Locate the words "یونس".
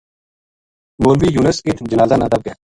1.35-1.57